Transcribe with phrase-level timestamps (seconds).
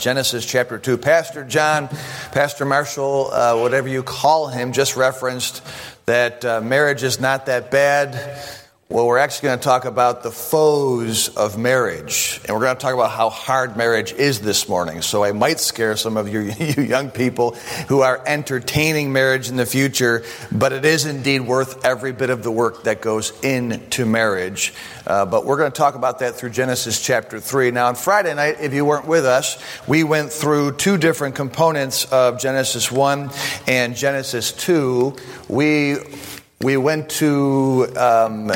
[0.00, 0.96] Genesis chapter 2.
[0.96, 1.88] Pastor John,
[2.32, 5.62] Pastor Marshall, uh, whatever you call him, just referenced
[6.06, 8.59] that uh, marriage is not that bad.
[8.90, 12.40] Well, we're actually going to talk about the foes of marriage.
[12.44, 15.00] And we're going to talk about how hard marriage is this morning.
[15.00, 17.52] So I might scare some of you, you young people
[17.86, 22.42] who are entertaining marriage in the future, but it is indeed worth every bit of
[22.42, 24.74] the work that goes into marriage.
[25.06, 27.70] Uh, but we're going to talk about that through Genesis chapter 3.
[27.70, 32.06] Now, on Friday night, if you weren't with us, we went through two different components
[32.06, 33.30] of Genesis 1
[33.68, 35.14] and Genesis 2.
[35.48, 35.98] We
[36.62, 38.52] we went to um,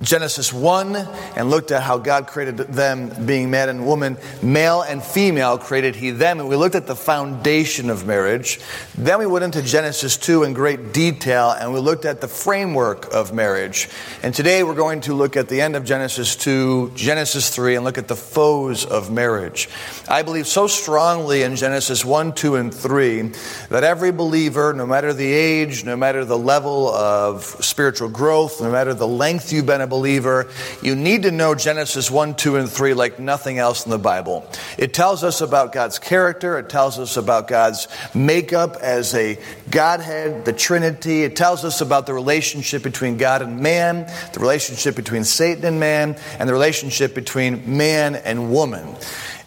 [0.00, 4.16] Genesis 1 and looked at how God created them being man and woman.
[4.42, 6.38] Male and female created he them.
[6.38, 8.60] And we looked at the foundation of marriage.
[8.96, 13.12] Then we went into Genesis 2 in great detail and we looked at the framework
[13.12, 13.88] of marriage.
[14.22, 17.84] And today we're going to look at the end of Genesis 2, Genesis 3, and
[17.84, 19.68] look at the foes of marriage.
[20.08, 23.32] I believe so strongly in Genesis 1, 2, and 3
[23.70, 28.70] that every believer, no matter the age, no matter the level of spiritual growth, no
[28.70, 30.48] matter the length you've been believer,
[30.82, 34.48] you need to know Genesis 1, 2, and 3 like nothing else in the Bible.
[34.76, 39.38] It tells us about God's character, it tells us about God's makeup as a
[39.70, 41.24] Godhead, the Trinity.
[41.24, 45.80] It tells us about the relationship between God and man, the relationship between Satan and
[45.80, 48.96] man, and the relationship between man and woman.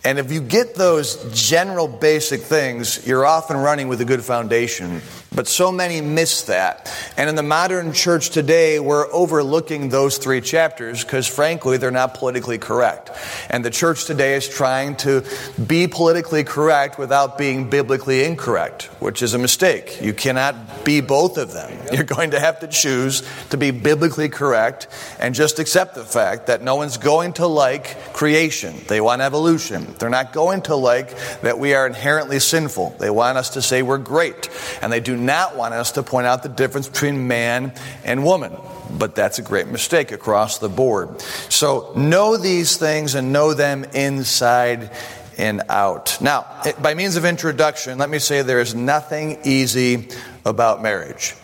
[0.03, 4.23] And if you get those general basic things, you're off and running with a good
[4.23, 5.01] foundation.
[5.33, 6.91] But so many miss that.
[7.15, 12.15] And in the modern church today, we're overlooking those three chapters because, frankly, they're not
[12.15, 13.11] politically correct.
[13.49, 15.23] And the church today is trying to
[15.65, 20.01] be politically correct without being biblically incorrect, which is a mistake.
[20.01, 21.71] You cannot be both of them.
[21.93, 24.87] You're going to have to choose to be biblically correct
[25.19, 28.75] and just accept the fact that no one's going to like creation.
[28.87, 29.90] They want evolution.
[29.99, 32.95] They're not going to like that we are inherently sinful.
[32.99, 34.49] They want us to say we're great.
[34.81, 38.55] And they do not want us to point out the difference between man and woman.
[38.97, 41.21] But that's a great mistake across the board.
[41.49, 44.91] So know these things and know them inside
[45.37, 46.21] and out.
[46.21, 46.45] Now,
[46.81, 50.09] by means of introduction, let me say there is nothing easy
[50.45, 51.35] about marriage.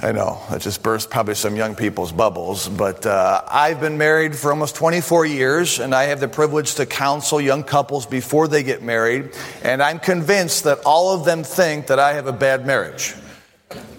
[0.00, 4.34] I know, that just burst probably some young people's bubbles, but uh, I've been married
[4.34, 8.64] for almost 24 years, and I have the privilege to counsel young couples before they
[8.64, 9.30] get married,
[9.62, 13.14] and I'm convinced that all of them think that I have a bad marriage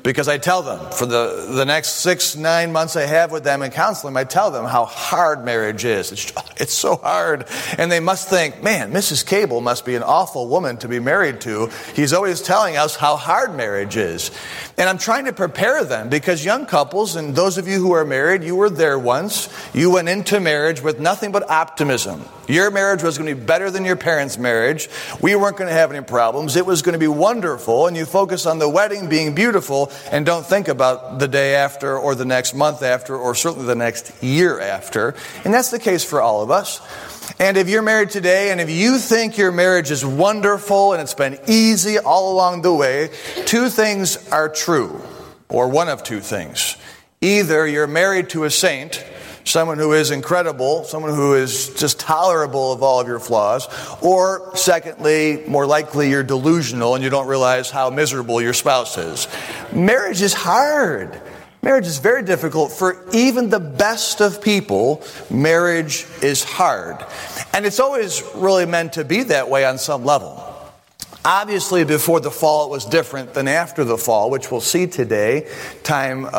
[0.04, 3.62] because I tell them for the, the next six, nine months I have with them
[3.62, 6.12] in counseling, I tell them how hard marriage is.
[6.12, 7.46] It's, it's so hard.
[7.78, 9.26] And they must think, man, Mrs.
[9.26, 11.70] Cable must be an awful woman to be married to.
[11.96, 14.30] He's always telling us how hard marriage is.
[14.78, 18.06] And I'm trying to prepare them because young couples, and those of you who are
[18.06, 19.48] married, you were there once.
[19.74, 22.24] You went into marriage with nothing but optimism.
[22.48, 24.90] Your marriage was going to be better than your parents' marriage.
[25.22, 26.58] We weren't going to have any problems.
[26.58, 27.88] It was going to be wonderful.
[27.88, 31.98] And you focus on the wedding being beautiful and don't think about the day after
[31.98, 35.16] or the next month after or certainly the next year after.
[35.44, 36.82] And that's the case for all of us.
[37.40, 41.14] And if you're married today and if you think your marriage is wonderful and it's
[41.14, 43.10] been easy all along the way,
[43.46, 45.02] two things are true,
[45.50, 46.78] or one of two things.
[47.22, 49.04] Either you're married to a saint,
[49.44, 53.68] someone who is incredible, someone who is just tolerable of all of your flaws,
[54.02, 59.28] or secondly, more likely you're delusional and you don't realize how miserable your spouse is.
[59.72, 61.22] Marriage is hard.
[61.62, 65.02] Marriage is very difficult for even the best of people.
[65.30, 66.98] Marriage is hard.
[67.54, 70.50] And it's always really meant to be that way on some level.
[71.26, 75.48] Obviously, before the fall, it was different than after the fall, which we'll see today,
[75.84, 76.30] time uh,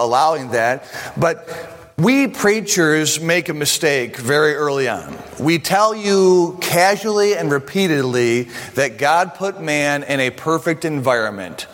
[0.00, 0.84] allowing that.
[1.16, 5.16] But we preachers make a mistake very early on.
[5.40, 11.66] We tell you casually and repeatedly that God put man in a perfect environment,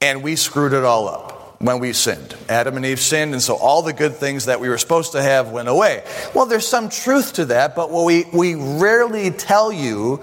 [0.00, 2.34] and we screwed it all up when we sinned.
[2.48, 5.20] Adam and Eve sinned, and so all the good things that we were supposed to
[5.20, 6.04] have went away.
[6.34, 10.22] Well, there's some truth to that, but what we, we rarely tell you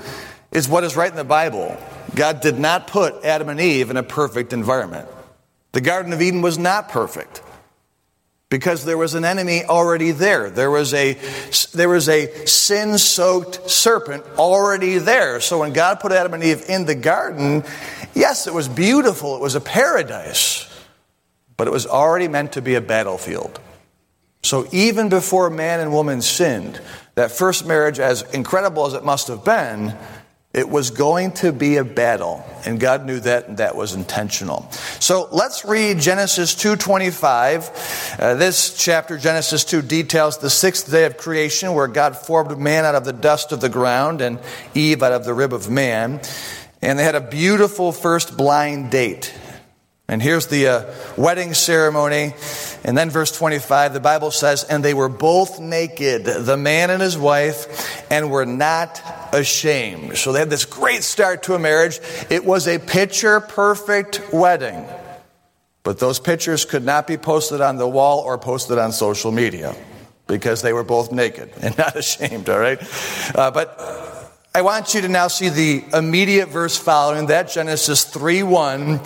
[0.52, 1.78] is what is right in the Bible.
[2.16, 5.08] God did not put Adam and Eve in a perfect environment.
[5.74, 7.44] The Garden of Eden was not perfect
[8.50, 10.50] because there was an enemy already there.
[10.50, 11.18] There was a,
[11.74, 15.40] there was a sin soaked serpent already there.
[15.40, 17.64] So when God put Adam and Eve in the garden,
[18.14, 20.68] yes, it was beautiful, it was a paradise
[21.58, 23.60] but it was already meant to be a battlefield.
[24.44, 26.80] So even before man and woman sinned,
[27.16, 29.96] that first marriage, as incredible as it must have been,
[30.58, 34.68] It was going to be a battle, and God knew that, and that was intentional.
[35.00, 38.18] So let's read Genesis 2:25.
[38.20, 42.86] Uh, this chapter, Genesis 2, details the sixth day of creation, where God formed man
[42.86, 44.40] out of the dust of the ground and
[44.74, 46.22] Eve out of the rib of man,
[46.82, 49.32] and they had a beautiful first blind date.
[50.10, 52.34] And here's the uh, wedding ceremony.
[52.86, 57.02] And then, verse 25, the Bible says, And they were both naked, the man and
[57.02, 59.02] his wife, and were not
[59.38, 60.18] ashamed.
[60.18, 62.00] So they had this great start to a marriage.
[62.30, 64.86] It was a picture perfect wedding.
[65.84, 69.74] But those pictures could not be posted on the wall or posted on social media
[70.28, 72.80] because they were both naked and not ashamed, all right?
[73.34, 73.80] Uh, but
[74.54, 79.00] I want you to now see the immediate verse following that, Genesis 3 1.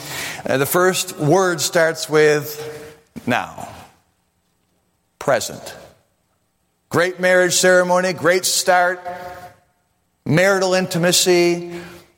[0.45, 2.97] Uh, the first word starts with
[3.27, 3.67] now.
[5.19, 5.75] Present.
[6.89, 9.01] Great marriage ceremony, great start,
[10.25, 11.71] marital intimacy,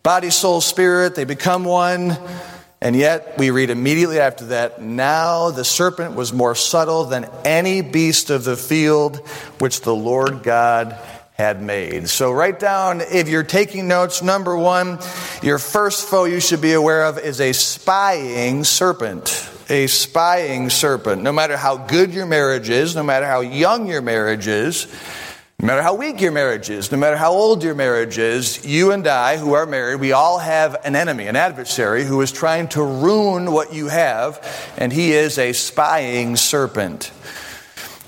[0.04, 2.18] body, soul, spirit, they become one.
[2.82, 7.80] And yet, we read immediately after that, now the serpent was more subtle than any
[7.80, 9.26] beast of the field
[9.60, 10.98] which the Lord God
[11.36, 12.10] had made.
[12.10, 15.00] So write down, if you're taking notes, number one,
[15.42, 19.50] your first foe you should be aware of is a spying serpent.
[19.70, 21.24] A spying serpent.
[21.24, 24.88] No matter how good your marriage is, no matter how young your marriage is,
[25.64, 28.92] no matter how weak your marriage is, no matter how old your marriage is, you
[28.92, 32.68] and I who are married, we all have an enemy, an adversary who is trying
[32.70, 34.46] to ruin what you have,
[34.76, 37.14] and he is a spying serpent.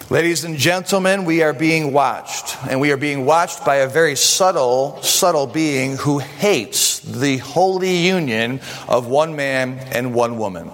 [0.10, 4.18] Ladies and gentlemen, we are being watched, and we are being watched by a very
[4.18, 8.60] subtle, subtle being who hates the holy union
[8.90, 10.72] of one man and one woman.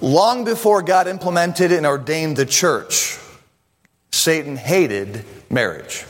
[0.00, 3.18] Long before God implemented and ordained the church,
[4.14, 6.04] Satan hated marriage.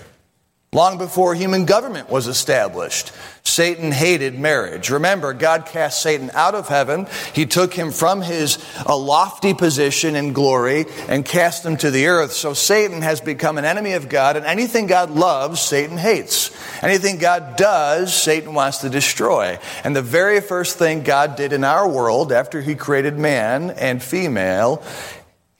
[0.72, 3.12] Long before human government was established,
[3.44, 4.90] Satan hated marriage.
[4.90, 7.06] Remember, God cast Satan out of heaven.
[7.32, 12.32] He took him from his lofty position in glory and cast him to the earth.
[12.32, 16.50] So Satan has become an enemy of God, and anything God loves, Satan hates.
[16.82, 19.60] Anything God does, Satan wants to destroy.
[19.84, 24.02] And the very first thing God did in our world after he created man and
[24.02, 24.82] female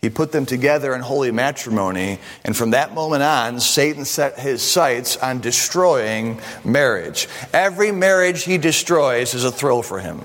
[0.04, 4.60] he put them together in holy matrimony, and from that moment on, Satan set his
[4.62, 7.26] sights on destroying marriage.
[7.54, 10.22] Every marriage he destroys is a thrill for him.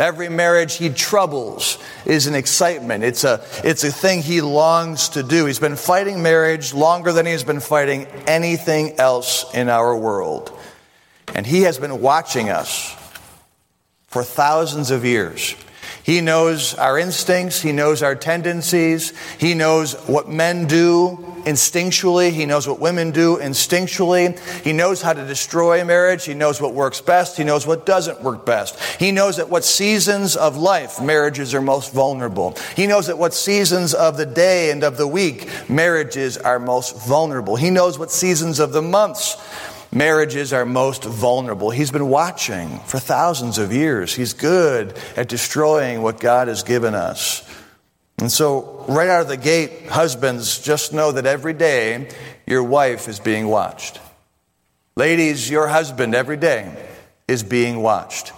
[0.00, 3.04] Every marriage he troubles is an excitement.
[3.04, 5.46] It's a, it's a thing he longs to do.
[5.46, 10.50] He's been fighting marriage longer than he's been fighting anything else in our world.
[11.32, 12.92] And he has been watching us
[14.08, 15.54] for thousands of years.
[16.06, 17.60] He knows our instincts.
[17.60, 19.12] He knows our tendencies.
[19.38, 22.30] He knows what men do instinctually.
[22.30, 24.38] He knows what women do instinctually.
[24.62, 26.24] He knows how to destroy marriage.
[26.24, 27.36] He knows what works best.
[27.36, 28.78] He knows what doesn't work best.
[29.00, 32.56] He knows at what seasons of life marriages are most vulnerable.
[32.76, 37.04] He knows at what seasons of the day and of the week marriages are most
[37.04, 37.56] vulnerable.
[37.56, 39.36] He knows what seasons of the months
[39.96, 41.70] marriages are most vulnerable.
[41.70, 44.14] He's been watching for thousands of years.
[44.14, 47.42] He's good at destroying what God has given us.
[48.18, 52.08] And so, right out of the gate, husbands, just know that every day
[52.46, 54.00] your wife is being watched.
[54.96, 56.74] Ladies, your husband every day
[57.28, 58.32] is being watched.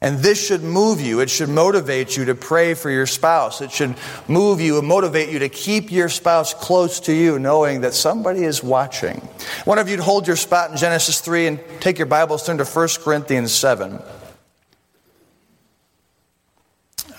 [0.00, 1.18] And this should move you.
[1.20, 3.60] It should motivate you to pray for your spouse.
[3.60, 3.96] It should
[4.28, 8.44] move you and motivate you to keep your spouse close to you, knowing that somebody
[8.44, 9.16] is watching.
[9.64, 12.64] One of you hold your spot in Genesis 3 and take your Bibles, turn to
[12.64, 14.00] 1 Corinthians 7.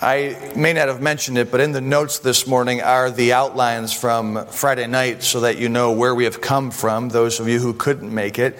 [0.02, 3.92] I may not have mentioned it, but in the notes this morning are the outlines
[3.92, 7.58] from Friday night so that you know where we have come from, those of you
[7.58, 8.58] who couldn't make it.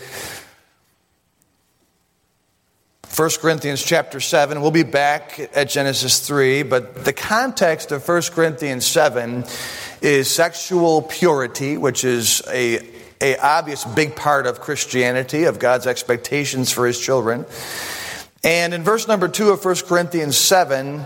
[3.21, 4.63] 1 Corinthians chapter 7.
[4.63, 9.45] We'll be back at Genesis 3, but the context of 1 Corinthians 7
[10.01, 12.81] is sexual purity, which is a,
[13.21, 17.45] a obvious big part of Christianity, of God's expectations for his children.
[18.43, 21.05] And in verse number 2 of 1 Corinthians 7,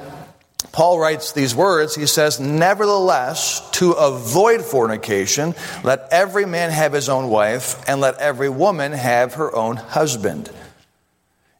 [0.70, 1.96] Paul writes these words.
[1.96, 8.18] He says, Nevertheless, to avoid fornication, let every man have his own wife, and let
[8.18, 10.48] every woman have her own husband.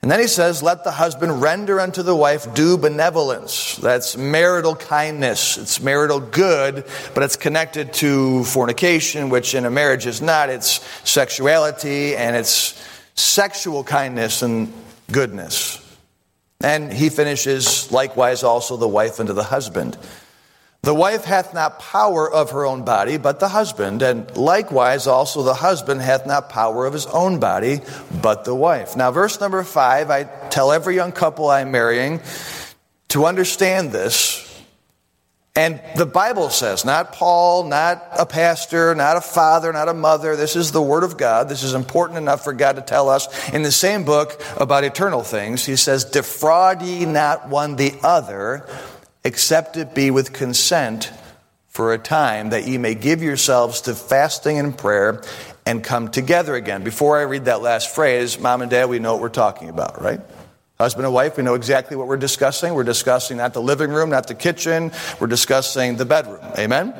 [0.04, 3.76] And then he says, Let the husband render unto the wife due benevolence.
[3.76, 5.56] That's marital kindness.
[5.56, 6.84] It's marital good,
[7.14, 10.50] but it's connected to fornication, which in a marriage is not.
[10.50, 12.78] It's sexuality and it's
[13.14, 14.70] sexual kindness and
[15.10, 15.80] goodness.
[16.60, 19.96] And he finishes, likewise, also the wife unto the husband.
[20.84, 25.42] The wife hath not power of her own body, but the husband, and likewise also
[25.42, 27.80] the husband hath not power of his own body,
[28.20, 28.94] but the wife.
[28.94, 32.20] Now, verse number five, I tell every young couple I'm marrying
[33.08, 34.42] to understand this.
[35.56, 40.36] And the Bible says, not Paul, not a pastor, not a father, not a mother.
[40.36, 41.48] This is the Word of God.
[41.48, 45.22] This is important enough for God to tell us in the same book about eternal
[45.22, 45.64] things.
[45.64, 48.66] He says, Defraud ye not one the other
[49.24, 51.10] except it be with consent
[51.68, 55.22] for a time, that ye may give yourselves to fasting and prayer
[55.66, 56.84] and come together again.
[56.84, 60.00] Before I read that last phrase, mom and dad, we know what we're talking about,
[60.00, 60.20] right?
[60.78, 62.74] Husband and wife, we know exactly what we're discussing.
[62.74, 66.44] We're discussing not the living room, not the kitchen, we're discussing the bedroom.
[66.58, 66.94] Amen?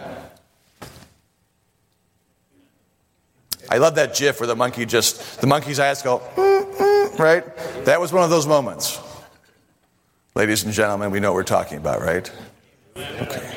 [3.69, 7.45] I love that gif where the monkey just, the monkey's eyes go, mm, mm, right?
[7.85, 9.01] That was one of those moments.
[10.37, 12.29] Ladies and gentlemen, we know what we're talking about, right?
[12.97, 13.57] Okay.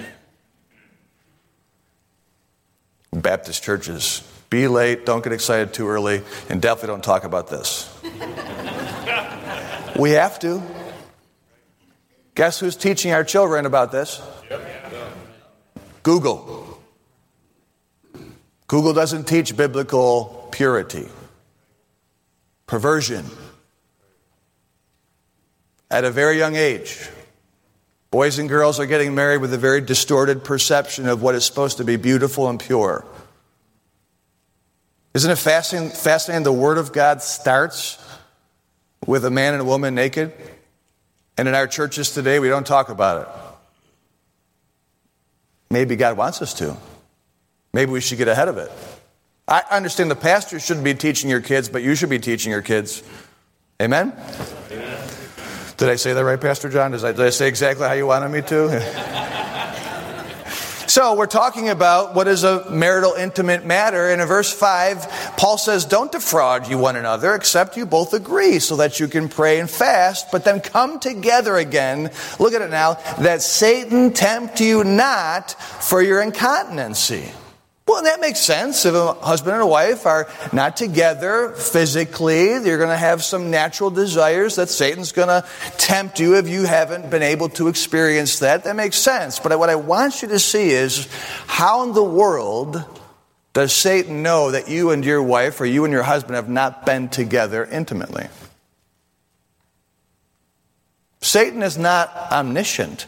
[3.12, 7.92] Baptist churches, be late, don't get excited too early, and definitely don't talk about this.
[9.98, 10.62] we have to.
[12.36, 14.22] Guess who's teaching our children about this?
[16.04, 16.80] Google.
[18.68, 21.08] Google doesn't teach biblical purity,
[22.68, 23.26] perversion
[25.90, 27.10] at a very young age.
[28.12, 31.78] Boys and girls are getting married with a very distorted perception of what is supposed
[31.78, 33.06] to be beautiful and pure.
[35.14, 38.04] Isn't it fascinating, fascinating the Word of God starts
[39.06, 40.32] with a man and a woman naked?
[41.38, 43.28] And in our churches today, we don't talk about it.
[45.70, 46.78] Maybe God wants us to.
[47.74, 48.72] Maybe we should get ahead of it.
[49.48, 52.62] I understand the pastor shouldn't be teaching your kids, but you should be teaching your
[52.62, 53.04] kids.
[53.82, 54.14] Amen?
[55.78, 56.90] Did I say that right, Pastor John?
[56.90, 58.82] Did I, did I say exactly how you wanted me to?
[60.88, 64.10] so, we're talking about what is a marital intimate matter.
[64.10, 68.58] And in verse 5, Paul says, Don't defraud you one another, except you both agree,
[68.58, 72.10] so that you can pray and fast, but then come together again.
[72.40, 77.32] Look at it now, that Satan tempt you not for your incontinency.
[77.88, 78.86] Well, that makes sense.
[78.86, 83.50] If a husband and a wife are not together physically, you're going to have some
[83.50, 88.40] natural desires that Satan's going to tempt you if you haven't been able to experience
[88.40, 88.66] that.
[88.66, 89.40] That makes sense.
[89.40, 91.08] But what I want you to see is
[91.48, 92.84] how in the world
[93.54, 96.86] does Satan know that you and your wife or you and your husband have not
[96.86, 98.28] been together intimately?
[101.22, 103.06] Satan is not omniscient.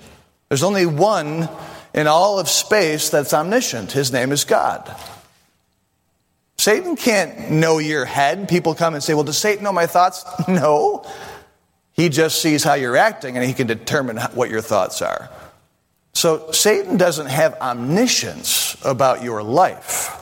[0.48, 1.50] There's only one
[1.94, 3.92] in all of space that's omniscient.
[3.92, 4.96] His name is God.
[6.58, 8.50] Satan can't know your head.
[8.50, 10.26] People come and say, Well, does Satan know my thoughts?
[10.48, 11.06] No.
[11.94, 15.30] He just sees how you're acting and he can determine what your thoughts are.
[16.14, 20.16] So Satan doesn't have omniscience about your life.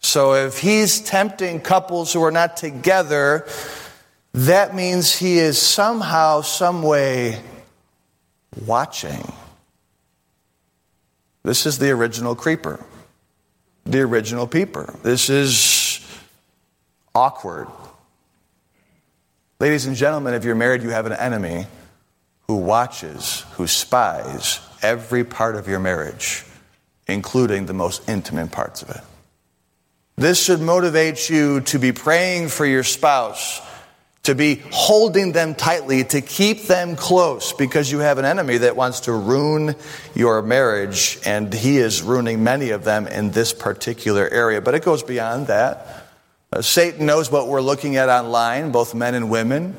[0.00, 3.46] So if he's tempting couples who are not together,
[4.32, 7.40] that means he is somehow, some way
[8.66, 9.32] watching.
[11.44, 12.80] This is the original creeper,
[13.84, 14.94] the original peeper.
[15.02, 16.00] This is
[17.14, 17.68] awkward.
[19.60, 21.66] Ladies and gentlemen, if you're married, you have an enemy
[22.48, 26.44] who watches, who spies every part of your marriage,
[27.06, 29.00] including the most intimate parts of it.
[30.16, 33.60] This should motivate you to be praying for your spouse
[34.24, 38.74] to be holding them tightly, to keep them close, because you have an enemy that
[38.74, 39.76] wants to ruin
[40.14, 44.60] your marriage, and he is ruining many of them in this particular area.
[44.60, 46.08] But it goes beyond that.
[46.52, 49.76] Uh, Satan knows what we're looking at online, both men and women.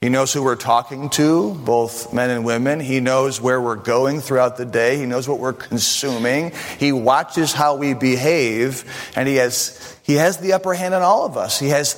[0.00, 2.80] He knows who we're talking to, both men and women.
[2.80, 4.98] He knows where we're going throughout the day.
[4.98, 6.52] He knows what we're consuming.
[6.78, 8.84] He watches how we behave,
[9.16, 11.58] and he has, he has the upper hand on all of us.
[11.58, 11.94] He has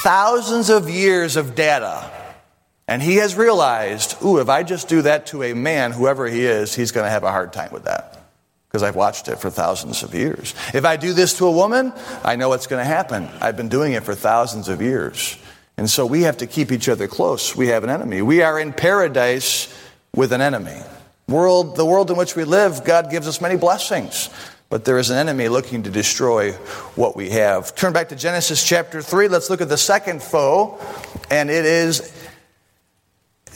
[0.00, 2.10] thousands of years of data.
[2.88, 6.44] And he has realized, ooh, if I just do that to a man, whoever he
[6.44, 8.18] is, he's going to have a hard time with that.
[8.68, 10.54] Because I've watched it for thousands of years.
[10.74, 11.92] If I do this to a woman,
[12.24, 13.28] I know what's going to happen.
[13.40, 15.38] I've been doing it for thousands of years.
[15.76, 17.54] And so we have to keep each other close.
[17.54, 18.22] We have an enemy.
[18.22, 19.72] We are in paradise
[20.14, 20.80] with an enemy.
[21.28, 24.28] World, the world in which we live, God gives us many blessings
[24.72, 26.52] but there is an enemy looking to destroy
[26.96, 27.74] what we have.
[27.74, 29.28] Turn back to Genesis chapter 3.
[29.28, 30.80] Let's look at the second foe,
[31.30, 32.10] and it is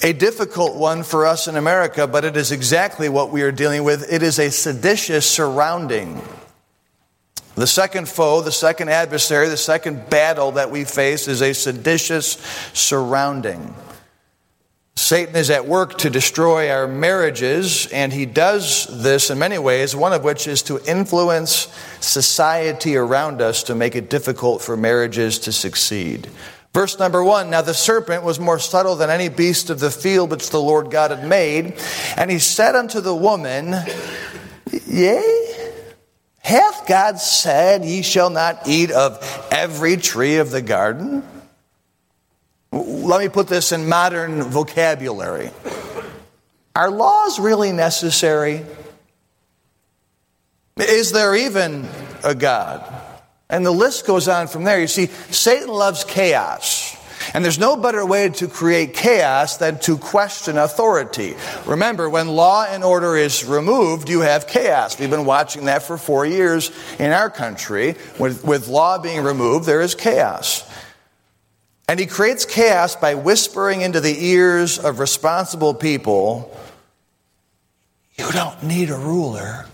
[0.03, 3.83] a difficult one for us in America, but it is exactly what we are dealing
[3.83, 4.13] with.
[4.13, 6.21] It is a seditious surrounding.
[7.55, 12.33] The second foe, the second adversary, the second battle that we face is a seditious
[12.75, 13.75] surrounding.
[15.07, 19.95] Satan is at work to destroy our marriages, and he does this in many ways,
[19.95, 21.69] one of which is to influence
[22.01, 26.29] society around us to make it difficult for marriages to succeed.
[26.75, 30.33] Verse number one Now the serpent was more subtle than any beast of the field
[30.33, 31.79] which the Lord God had made,
[32.17, 33.77] and he said unto the woman,
[34.89, 35.83] Yea,
[36.39, 41.23] hath God said, Ye shall not eat of every tree of the garden?
[43.07, 45.51] Let me put this in modern vocabulary.
[46.75, 48.67] Are laws really necessary?
[50.77, 51.89] Is there even
[52.25, 52.85] a God?
[53.49, 54.81] And the list goes on from there.
[54.81, 56.97] You see, Satan loves chaos.
[57.33, 61.37] And there's no better way to create chaos than to question authority.
[61.65, 64.99] Remember, when law and order is removed, you have chaos.
[64.99, 67.95] We've been watching that for four years in our country.
[68.19, 70.66] With, with law being removed, there is chaos.
[71.89, 76.53] And he creates chaos by whispering into the ears of responsible people
[78.19, 79.67] you don't need a ruler.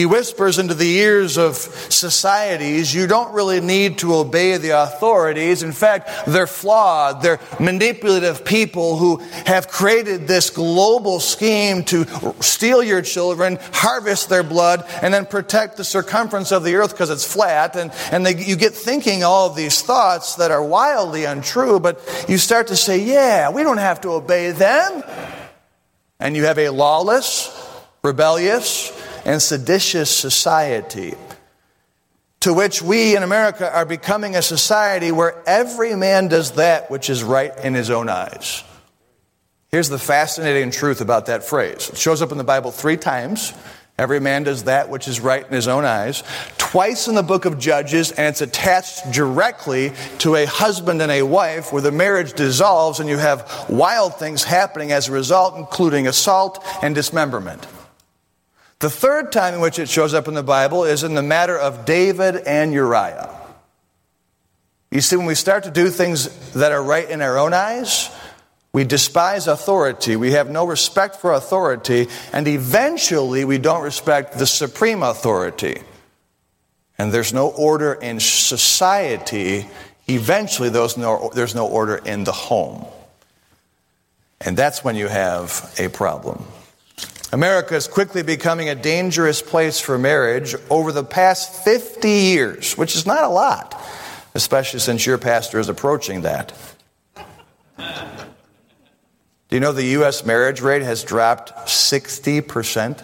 [0.00, 5.62] He whispers into the ears of societies, you don't really need to obey the authorities.
[5.62, 7.20] In fact, they're flawed.
[7.20, 12.06] They're manipulative people who have created this global scheme to
[12.40, 17.10] steal your children, harvest their blood, and then protect the circumference of the earth because
[17.10, 17.76] it's flat.
[17.76, 22.24] And, and they, you get thinking all of these thoughts that are wildly untrue, but
[22.26, 25.02] you start to say, yeah, we don't have to obey them.
[26.18, 27.54] And you have a lawless,
[28.02, 31.14] rebellious, and seditious society
[32.40, 37.10] to which we in America are becoming a society where every man does that which
[37.10, 38.64] is right in his own eyes.
[39.68, 43.52] Here's the fascinating truth about that phrase it shows up in the Bible three times.
[43.98, 46.22] Every man does that which is right in his own eyes.
[46.56, 51.22] Twice in the book of Judges, and it's attached directly to a husband and a
[51.22, 56.06] wife where the marriage dissolves and you have wild things happening as a result, including
[56.06, 57.66] assault and dismemberment.
[58.80, 61.56] The third time in which it shows up in the Bible is in the matter
[61.56, 63.28] of David and Uriah.
[64.90, 68.10] You see, when we start to do things that are right in our own eyes,
[68.72, 70.16] we despise authority.
[70.16, 75.82] We have no respect for authority, and eventually we don't respect the supreme authority.
[76.96, 79.68] And there's no order in society.
[80.08, 82.86] Eventually, there's no, there's no order in the home.
[84.40, 86.44] And that's when you have a problem.
[87.32, 92.96] America is quickly becoming a dangerous place for marriage over the past 50 years, which
[92.96, 93.80] is not a lot,
[94.34, 96.52] especially since your pastor is approaching that.
[97.76, 100.24] Do you know the U.S.
[100.24, 103.02] marriage rate has dropped 60%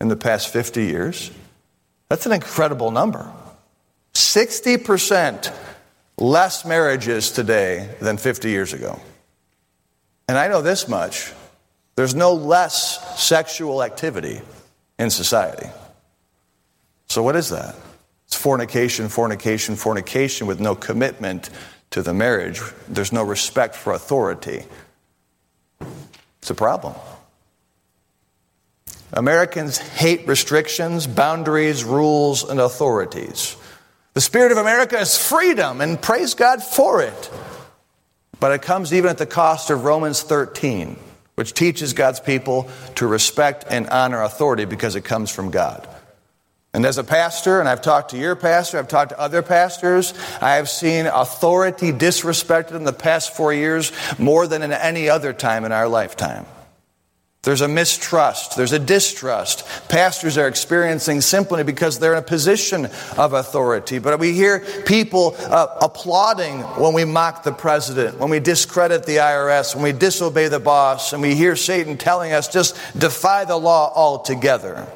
[0.00, 1.30] in the past 50 years?
[2.08, 3.30] That's an incredible number.
[4.12, 5.54] 60%
[6.18, 9.00] less marriages today than 50 years ago.
[10.28, 11.32] And I know this much
[11.94, 14.40] there's no less sexual activity
[14.98, 15.68] in society.
[17.06, 17.74] So, what is that?
[18.26, 21.50] It's fornication, fornication, fornication with no commitment
[21.90, 22.60] to the marriage.
[22.88, 24.64] There's no respect for authority.
[26.38, 26.94] It's a problem.
[29.12, 33.56] Americans hate restrictions, boundaries, rules, and authorities.
[34.14, 37.30] The spirit of America is freedom, and praise God for it.
[38.40, 40.96] But it comes even at the cost of Romans 13
[41.34, 45.88] which teaches God's people to respect and honor authority because it comes from God.
[46.74, 50.14] And as a pastor, and I've talked to your pastor, I've talked to other pastors,
[50.40, 55.34] I have seen authority disrespected in the past four years more than in any other
[55.34, 56.46] time in our lifetime.
[57.44, 58.56] There's a mistrust.
[58.56, 59.66] There's a distrust.
[59.88, 62.86] Pastors are experiencing simply because they're in a position
[63.18, 63.98] of authority.
[63.98, 69.16] But we hear people uh, applauding when we mock the president, when we discredit the
[69.16, 73.56] IRS, when we disobey the boss, and we hear Satan telling us just defy the
[73.56, 74.86] law altogether.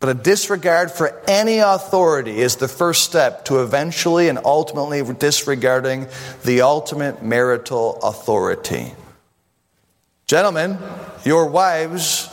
[0.00, 6.06] But a disregard for any authority is the first step to eventually and ultimately disregarding
[6.44, 8.94] the ultimate marital authority.
[10.28, 10.78] Gentlemen,
[11.24, 12.28] your wives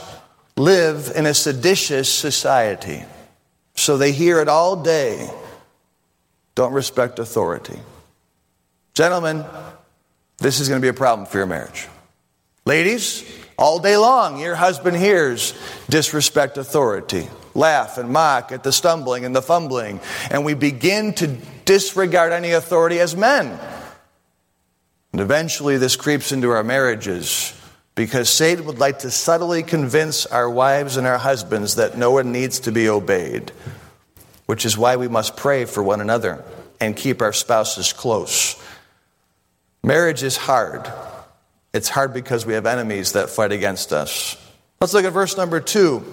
[0.58, 3.06] live in a seditious society,
[3.74, 5.30] so they hear it all day.
[6.56, 7.80] Don't respect authority.
[8.94, 9.46] Gentlemen,
[10.40, 11.88] this is going to be a problem for your marriage.
[12.66, 13.24] Ladies,
[13.58, 15.54] all day long, your husband hears
[15.90, 21.28] disrespect authority, laugh and mock at the stumbling and the fumbling, and we begin to
[21.64, 23.58] disregard any authority as men.
[25.14, 27.54] And eventually, this creeps into our marriages
[27.96, 32.32] because Satan would like to subtly convince our wives and our husbands that no one
[32.32, 33.52] needs to be obeyed,
[34.46, 36.44] which is why we must pray for one another
[36.82, 38.62] and keep our spouses close.
[39.82, 40.92] Marriage is hard.
[41.74, 44.36] It's hard because we have enemies that fight against us.
[44.82, 46.04] Let's look at verse number two.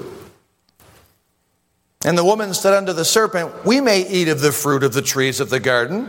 [2.04, 5.02] And the woman said unto the serpent, We may eat of the fruit of the
[5.02, 6.08] trees of the garden,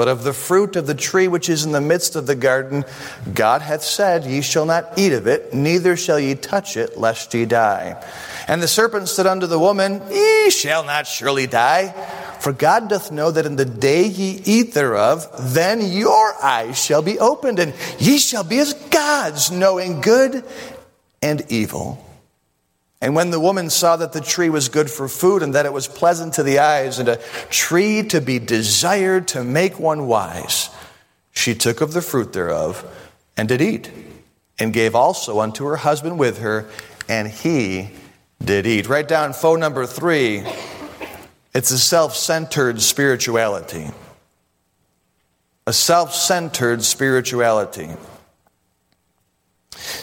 [0.00, 2.86] but of the fruit of the tree which is in the midst of the garden,
[3.34, 7.34] God hath said, Ye shall not eat of it, neither shall ye touch it, lest
[7.34, 8.02] ye die.
[8.48, 11.90] And the serpent said unto the woman, Ye shall not surely die.
[12.40, 17.02] For God doth know that in the day ye eat thereof, then your eyes shall
[17.02, 20.42] be opened, and ye shall be as gods, knowing good
[21.20, 22.02] and evil.
[23.00, 25.72] And when the woman saw that the tree was good for food, and that it
[25.72, 27.16] was pleasant to the eyes, and a
[27.48, 30.68] tree to be desired to make one wise,
[31.32, 32.84] she took of the fruit thereof,
[33.36, 33.90] and did eat,
[34.58, 36.68] and gave also unto her husband with her,
[37.08, 37.90] and he
[38.44, 38.88] did eat.
[38.88, 40.44] Write down phone number three.
[41.54, 43.90] It's a self centered spirituality.
[45.66, 47.90] A self centered spirituality.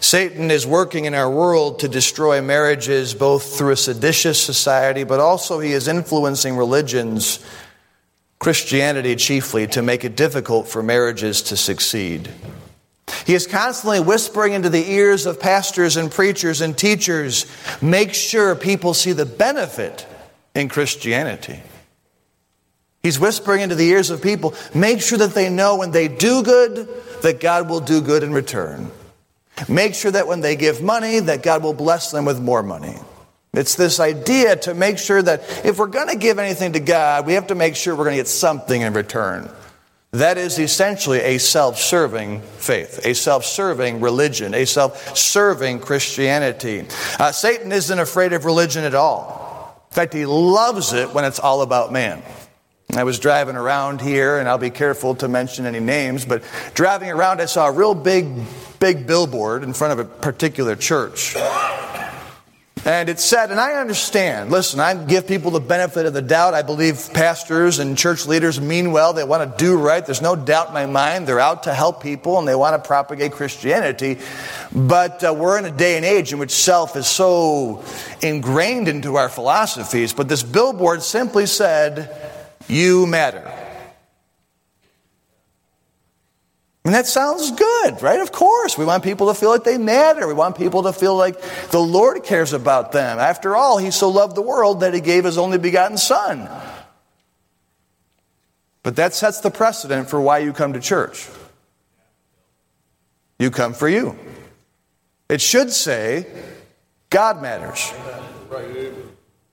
[0.01, 5.19] Satan is working in our world to destroy marriages both through a seditious society, but
[5.19, 7.45] also he is influencing religions,
[8.39, 12.29] Christianity chiefly, to make it difficult for marriages to succeed.
[13.25, 17.45] He is constantly whispering into the ears of pastors and preachers and teachers
[17.81, 20.05] make sure people see the benefit
[20.55, 21.61] in Christianity.
[23.03, 26.43] He's whispering into the ears of people make sure that they know when they do
[26.43, 26.87] good,
[27.21, 28.91] that God will do good in return.
[29.67, 32.95] Make sure that when they give money, that God will bless them with more money.
[33.53, 37.25] It's this idea to make sure that if we're going to give anything to God,
[37.25, 39.49] we have to make sure we're going to get something in return.
[40.11, 46.85] That is essentially a self serving faith, a self serving religion, a self serving Christianity.
[47.19, 49.87] Uh, Satan isn't afraid of religion at all.
[49.91, 52.21] In fact, he loves it when it's all about man.
[52.95, 56.41] I was driving around here, and I'll be careful to mention any names, but
[56.73, 58.27] driving around, I saw a real big
[58.79, 61.35] big billboard in front of a particular church.
[62.85, 66.53] And it said, and I understand, listen, I give people the benefit of the doubt.
[66.53, 69.11] I believe pastors and church leaders mean well.
[69.11, 70.05] They want to do right.
[70.05, 71.27] There's no doubt in my mind.
[71.27, 74.19] They're out to help people and they want to propagate Christianity.
[74.73, 77.83] But uh, we're in a day and age in which self is so
[78.21, 80.13] ingrained into our philosophies.
[80.13, 82.36] But this billboard simply said,
[82.67, 83.51] You matter.
[86.87, 88.21] And that sounds good, right?
[88.21, 88.77] Of course.
[88.77, 90.25] We want people to feel like they matter.
[90.25, 91.37] We want people to feel like
[91.71, 93.19] the Lord cares about them.
[93.19, 96.49] After all, He so loved the world that He gave His only begotten Son.
[98.83, 101.27] But that sets the precedent for why you come to church.
[103.37, 104.17] You come for you.
[105.27, 106.25] It should say,
[107.09, 107.91] God matters.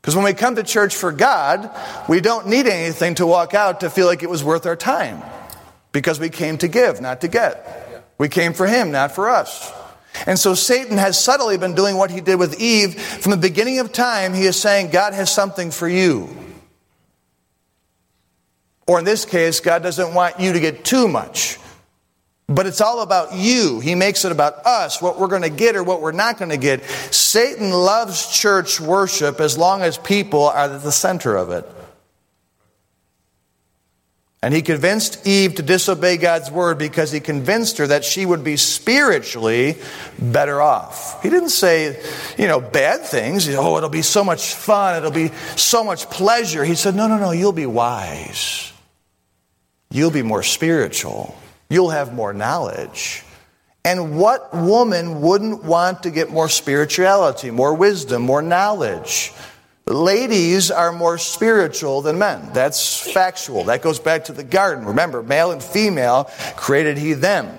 [0.04, 1.70] Because when we come to church for God,
[2.10, 5.22] we don't need anything to walk out to feel like it was worth our time
[5.92, 8.12] because we came to give, not to get.
[8.18, 9.72] We came for him, not for us.
[10.26, 13.00] And so Satan has subtly been doing what he did with Eve.
[13.00, 16.28] From the beginning of time, he is saying, God has something for you.
[18.86, 21.56] Or in this case, God doesn't want you to get too much.
[22.46, 23.80] But it's all about you.
[23.80, 26.50] He makes it about us, what we're going to get or what we're not going
[26.50, 26.84] to get.
[26.84, 31.66] Satan loves church worship as long as people are at the center of it.
[34.42, 38.44] And he convinced Eve to disobey God's word because he convinced her that she would
[38.44, 39.78] be spiritually
[40.18, 41.22] better off.
[41.22, 41.98] He didn't say,
[42.36, 43.48] you know, bad things.
[43.48, 44.98] Oh, it'll be so much fun.
[44.98, 46.62] It'll be so much pleasure.
[46.62, 48.70] He said, no, no, no, you'll be wise.
[49.90, 51.34] You'll be more spiritual.
[51.68, 53.22] You'll have more knowledge.
[53.84, 59.32] And what woman wouldn't want to get more spirituality, more wisdom, more knowledge?
[59.86, 62.48] Ladies are more spiritual than men.
[62.54, 63.64] That's factual.
[63.64, 64.86] That goes back to the garden.
[64.86, 67.58] Remember, male and female created he them.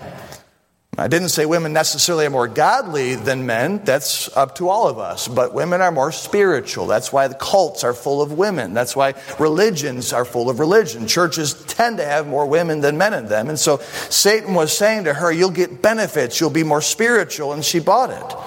[0.98, 3.84] I didn't say women necessarily are more godly than men.
[3.84, 5.28] That's up to all of us.
[5.28, 6.88] But women are more spiritual.
[6.88, 8.74] That's why the cults are full of women.
[8.74, 11.06] That's why religions are full of religion.
[11.06, 13.50] Churches tend to have more women than men in them.
[13.50, 13.80] And so
[14.10, 16.40] Satan was saying to her, You'll get benefits.
[16.40, 17.52] You'll be more spiritual.
[17.52, 18.38] And she bought it.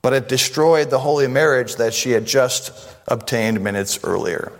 [0.00, 2.72] But it destroyed the holy marriage that she had just
[3.06, 4.50] obtained minutes earlier.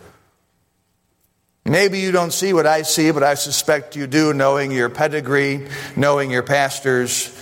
[1.67, 5.67] Maybe you don't see what I see, but I suspect you do, knowing your pedigree,
[5.97, 7.37] knowing your pastors.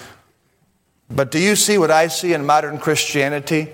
[1.10, 3.70] But do you see what I see in modern Christianity?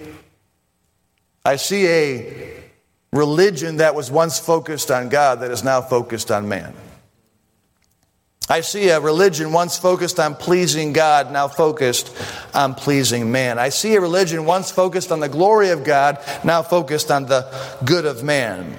[1.45, 2.63] I see a
[3.13, 6.75] religion that was once focused on God that is now focused on man.
[8.49, 12.13] I see a religion once focused on pleasing God, now focused
[12.53, 13.61] on pleasing man.
[13.61, 17.47] I see a religion once focused on the glory of God, now focused on the
[17.85, 18.77] good of man.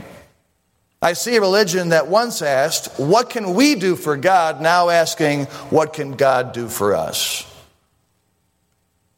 [1.02, 4.62] I see a religion that once asked, What can we do for God?
[4.62, 7.48] now asking, What can God do for us?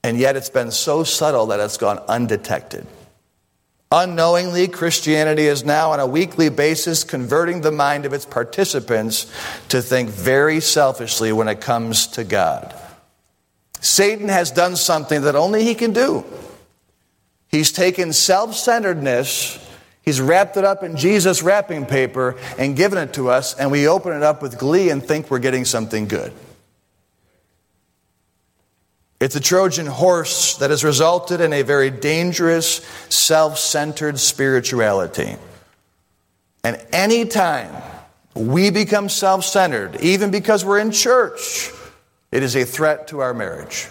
[0.03, 2.85] and yet it's been so subtle that it's gone undetected.
[3.91, 9.31] Unknowingly, Christianity is now on a weekly basis converting the mind of its participants
[9.69, 12.75] to think very selfishly when it comes to God.
[13.79, 16.25] Satan has done something that only he can do.
[17.47, 19.57] He's taken self centeredness,
[20.03, 23.87] he's wrapped it up in Jesus' wrapping paper and given it to us, and we
[23.87, 26.31] open it up with glee and think we're getting something good.
[29.19, 35.37] It's a Trojan horse that has resulted in a very dangerous, self centered spirituality.
[36.65, 37.73] And anytime
[38.35, 41.71] we become self centered, even because we're in church,
[42.33, 43.87] it is a threat to our marriage.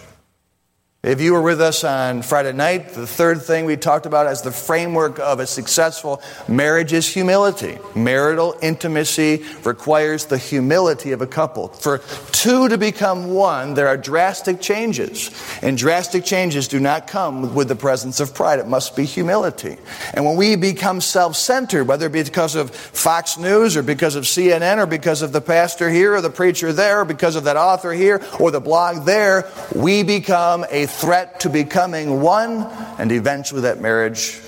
[1.03, 4.41] If you were with us on Friday night, the third thing we talked about as
[4.41, 7.77] the framework of a successful marriage is humility.
[7.93, 11.67] Marital intimacy requires the humility of a couple.
[11.67, 11.97] For
[12.31, 15.29] two to become one, there are drastic changes.
[15.61, 18.59] And drastic changes do not come with the presence of pride.
[18.59, 19.75] It must be humility.
[20.13, 24.15] And when we become self centered, whether it be because of Fox News or because
[24.15, 27.43] of CNN or because of the pastor here or the preacher there or because of
[27.43, 33.11] that author here or the blog there, we become a threat to becoming one, and
[33.11, 34.39] eventually that marriage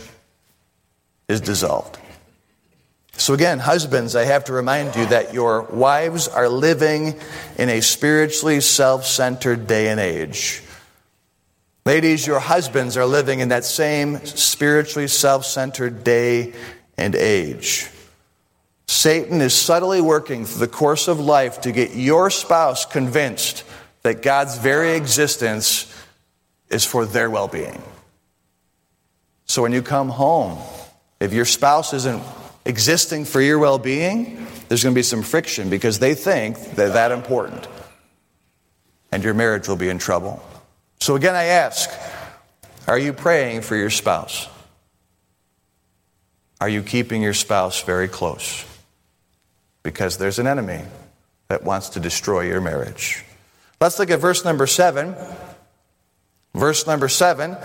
[1.28, 1.98] is dissolved.
[3.18, 7.16] So, again, husbands, I have to remind you that your wives are living
[7.58, 10.62] in a spiritually self centered day and age.
[11.86, 16.54] Ladies, your husbands are living in that same spiritually self centered day
[16.98, 17.90] and age.
[18.88, 23.64] Satan is subtly working through the course of life to get your spouse convinced
[24.04, 25.92] that God's very existence
[26.76, 27.82] is for their well being.
[29.46, 30.60] So when you come home,
[31.20, 32.22] if your spouse isn't
[32.66, 36.90] existing for your well being, there's going to be some friction because they think they're
[36.90, 37.68] that important.
[39.12, 40.44] And your marriage will be in trouble.
[41.00, 41.90] So again, I ask
[42.88, 44.48] are you praying for your spouse?
[46.60, 48.66] Are you keeping your spouse very close?
[49.82, 50.82] Because there's an enemy
[51.48, 53.24] that wants to destroy your marriage.
[53.80, 55.16] Let's look at verse number seven.
[56.56, 57.58] Verse number seven,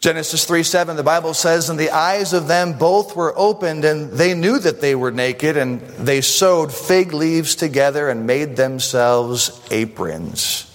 [0.00, 4.10] Genesis 3 7, the Bible says, And the eyes of them both were opened, and
[4.10, 9.60] they knew that they were naked, and they sewed fig leaves together and made themselves
[9.70, 10.62] aprons.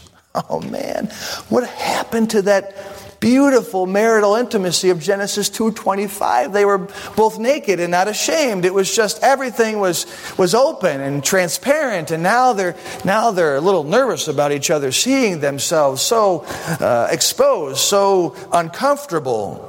[0.49, 1.07] Oh man,
[1.49, 2.73] what happened to that
[3.21, 6.51] beautiful marital intimacy of Genesis 2:25.
[6.51, 6.79] They were
[7.15, 8.65] both naked and not ashamed.
[8.65, 10.05] It was just everything was
[10.37, 14.91] was open and transparent and now they're now they're a little nervous about each other
[14.91, 16.43] seeing themselves so
[16.81, 19.67] uh, exposed, so uncomfortable.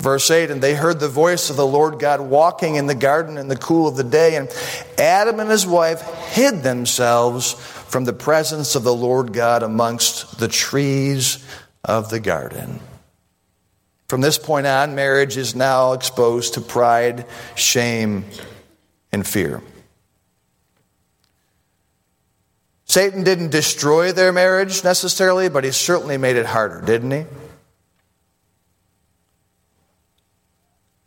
[0.00, 3.38] Verse 8, and they heard the voice of the Lord God walking in the garden
[3.38, 4.50] in the cool of the day, and
[4.98, 6.02] Adam and his wife
[6.34, 11.42] hid themselves from the presence of the Lord God amongst the trees
[11.86, 12.80] of the garden.
[14.08, 18.24] From this point on, marriage is now exposed to pride, shame,
[19.10, 19.62] and fear.
[22.84, 27.24] Satan didn't destroy their marriage necessarily, but he certainly made it harder, didn't he?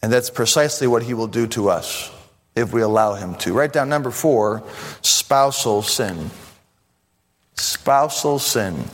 [0.01, 2.11] And that's precisely what he will do to us
[2.55, 3.53] if we allow him to.
[3.53, 4.63] Write down number four
[5.01, 6.31] spousal sin.
[7.55, 8.85] Spousal sin.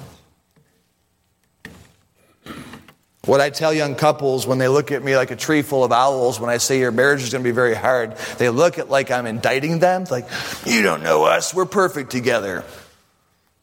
[3.26, 5.92] What I tell young couples when they look at me like a tree full of
[5.92, 8.90] owls when I say your marriage is going to be very hard, they look at
[8.90, 10.04] like I'm indicting them.
[10.04, 10.28] It's like,
[10.66, 12.64] you don't know us, we're perfect together.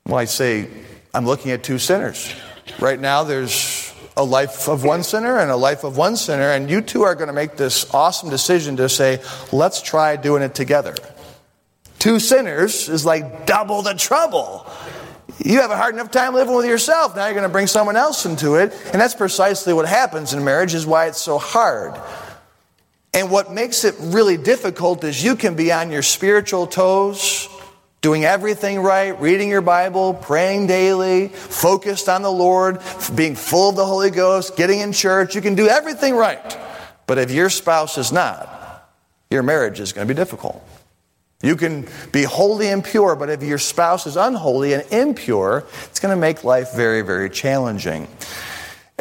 [0.05, 0.68] Well, I say,
[1.14, 2.35] I'm looking at two sinners.
[2.81, 6.68] Right now, there's a life of one sinner and a life of one sinner, and
[6.68, 9.22] you two are going to make this awesome decision to say,
[9.53, 10.94] let's try doing it together.
[11.98, 14.66] Two sinners is like double the trouble.
[15.44, 17.16] You have a hard enough time living with yourself.
[17.16, 18.72] Now you're going to bring someone else into it.
[18.92, 22.00] And that's precisely what happens in marriage, is why it's so hard.
[23.14, 27.48] And what makes it really difficult is you can be on your spiritual toes,
[28.00, 32.81] doing everything right, reading your Bible, praying daily, focused on the Lord,
[33.14, 35.35] being full of the Holy Ghost, getting in church.
[35.35, 36.59] You can do everything right.
[37.07, 38.90] But if your spouse is not,
[39.31, 40.64] your marriage is going to be difficult.
[41.42, 45.98] You can be holy and pure, but if your spouse is unholy and impure, it's
[45.98, 48.07] going to make life very, very challenging.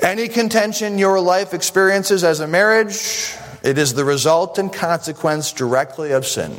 [0.02, 6.12] Any contention your life experiences as a marriage, it is the result and consequence directly
[6.12, 6.58] of sin.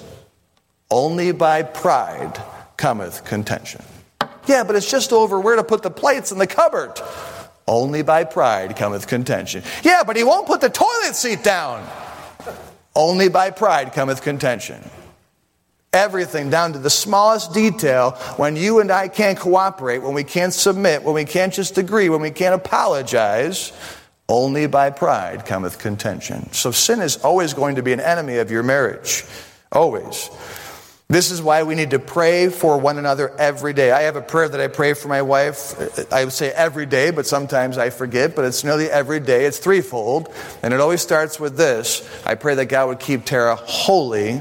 [0.89, 2.41] Only by pride
[2.77, 3.83] cometh contention.
[4.47, 6.93] Yeah, but it's just over where to put the plates in the cupboard.
[7.67, 9.65] Only by pride cometh contention.
[9.83, 11.89] Yeah, but he won't put the toilet seat down.
[12.95, 14.83] Only by pride cometh contention.
[15.93, 20.55] Everything down to the smallest detail when you and I can't cooperate, when we can't
[20.55, 23.73] submit, when we can't just agree, when we can't apologize,
[24.27, 26.51] only by pride cometh contention.
[26.53, 29.25] So sin is always going to be an enemy of your marriage.
[29.71, 30.31] Always.
[31.09, 33.91] This is why we need to pray for one another every day.
[33.91, 36.11] I have a prayer that I pray for my wife.
[36.11, 39.45] I would say every day, but sometimes I forget, but it's nearly every day.
[39.45, 40.33] It's threefold.
[40.63, 44.41] And it always starts with this I pray that God would keep Tara holy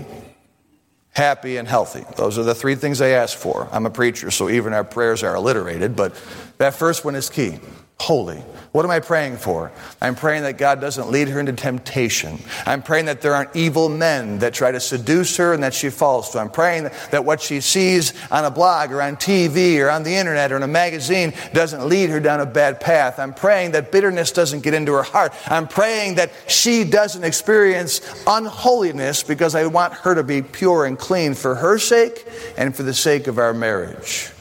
[1.12, 2.06] happy, and healthy.
[2.15, 3.67] Those are the three things I ask for.
[3.71, 6.13] I'm a preacher, so even our prayers are alliterated, but
[6.58, 7.60] that first one is key
[8.00, 8.43] holy.
[8.71, 9.69] What am I praying for?
[10.01, 12.39] I'm praying that God doesn't lead her into temptation.
[12.65, 15.89] I'm praying that there aren't evil men that try to seduce her and that she
[15.89, 16.39] falls to.
[16.39, 20.15] I'm praying that what she sees on a blog or on TV or on the
[20.15, 23.19] internet or in a magazine doesn't lead her down a bad path.
[23.19, 25.34] I'm praying that bitterness doesn't get into her heart.
[25.47, 30.97] I'm praying that she doesn't experience unholiness because I want her to be pure and
[30.97, 32.25] clean for her sake
[32.57, 34.31] and for the sake of our marriage.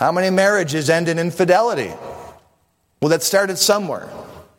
[0.00, 1.92] How many marriages end in infidelity?
[3.00, 4.08] Well, that started somewhere.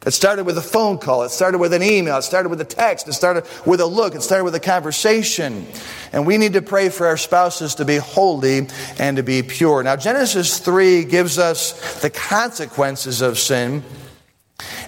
[0.05, 1.23] It started with a phone call.
[1.23, 2.17] It started with an email.
[2.17, 3.09] It started with a text.
[3.09, 4.15] It started with a look.
[4.15, 5.67] It started with a conversation.
[6.13, 9.83] And we need to pray for our spouses to be holy and to be pure.
[9.83, 13.83] Now, Genesis 3 gives us the consequences of sin.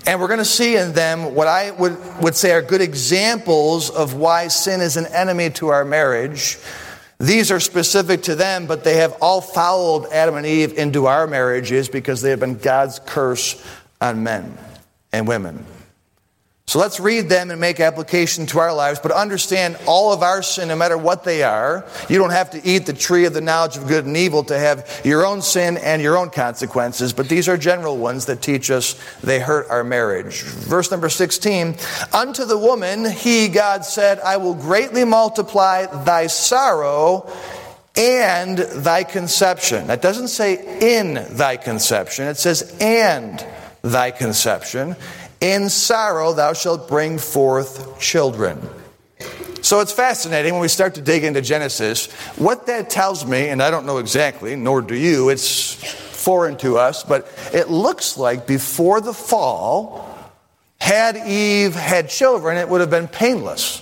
[0.08, 3.90] And we're going to see in them what I would, would say are good examples
[3.90, 6.58] of why sin is an enemy to our marriage.
[7.22, 11.28] These are specific to them, but they have all followed Adam and Eve into our
[11.28, 13.64] marriages because they have been God's curse
[14.02, 14.58] on men
[15.14, 15.64] and women.
[16.72, 20.42] So let's read them and make application to our lives, but understand all of our
[20.42, 21.86] sin, no matter what they are.
[22.08, 24.58] You don't have to eat the tree of the knowledge of good and evil to
[24.58, 28.72] have your own sin and your own consequences, but these are general ones that teach
[28.72, 30.44] us they hurt our marriage.
[30.44, 31.76] Verse number 16
[32.14, 37.30] Unto the woman, he, God, said, I will greatly multiply thy sorrow
[37.98, 39.88] and thy conception.
[39.88, 43.46] That doesn't say in thy conception, it says and
[43.82, 44.96] thy conception.
[45.42, 48.62] In sorrow thou shalt bring forth children.
[49.62, 52.12] So it's fascinating when we start to dig into Genesis.
[52.38, 56.78] What that tells me, and I don't know exactly, nor do you, it's foreign to
[56.78, 60.08] us, but it looks like before the fall,
[60.80, 63.82] had Eve had children, it would have been painless.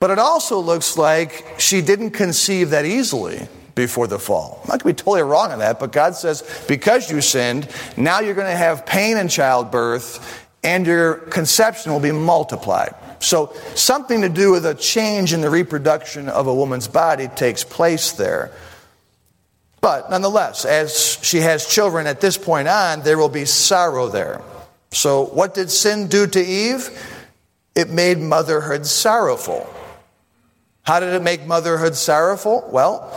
[0.00, 4.60] But it also looks like she didn't conceive that easily before the fall.
[4.68, 8.34] I could be totally wrong on that, but God says, because you sinned, now you're
[8.34, 12.94] going to have pain in childbirth and your conception will be multiplied.
[13.20, 17.62] So, something to do with a change in the reproduction of a woman's body takes
[17.62, 18.50] place there.
[19.80, 24.42] But nonetheless, as she has children at this point on, there will be sorrow there.
[24.90, 26.90] So, what did sin do to Eve?
[27.76, 29.72] It made motherhood sorrowful.
[30.82, 32.68] How did it make motherhood sorrowful?
[32.72, 33.12] Well,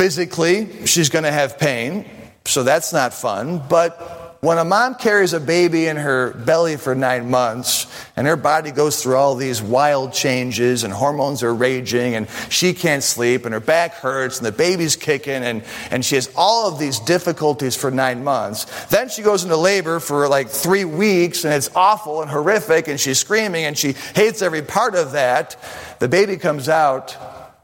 [0.00, 2.06] Physically, she's going to have pain,
[2.46, 3.62] so that's not fun.
[3.68, 7.86] But when a mom carries a baby in her belly for nine months
[8.16, 12.72] and her body goes through all these wild changes and hormones are raging and she
[12.72, 16.66] can't sleep and her back hurts and the baby's kicking and, and she has all
[16.66, 21.44] of these difficulties for nine months, then she goes into labor for like three weeks
[21.44, 25.58] and it's awful and horrific and she's screaming and she hates every part of that.
[25.98, 27.14] The baby comes out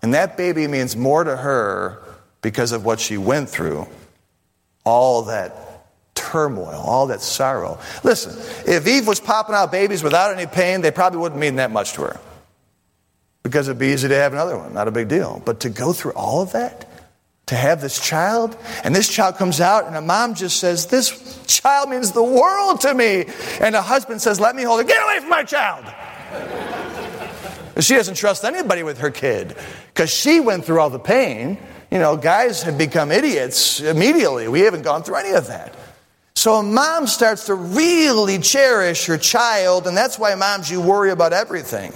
[0.02, 2.02] and that baby means more to her
[2.42, 3.86] because of what she went through,
[4.84, 5.66] all that
[6.14, 7.78] turmoil, all that sorrow.
[8.02, 11.70] Listen, if Eve was popping out babies without any pain, they probably wouldn't mean that
[11.70, 12.20] much to her.
[13.42, 15.40] Because it'd be easy to have another one, not a big deal.
[15.44, 16.90] But to go through all of that,
[17.46, 21.40] to have this child, and this child comes out, and a mom just says, This
[21.46, 23.26] child means the world to me.
[23.60, 24.88] And a husband says, Let me hold it.
[24.88, 25.84] Get away from my child.
[27.78, 29.56] she doesn't trust anybody with her kid
[29.94, 31.56] because she went through all the pain.
[31.90, 34.48] You know, guys have become idiots immediately.
[34.48, 35.74] We haven't gone through any of that.
[36.34, 41.10] So a mom starts to really cherish her child, and that's why, moms, you worry
[41.10, 41.92] about everything.